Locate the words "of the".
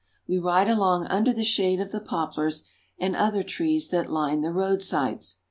1.79-1.99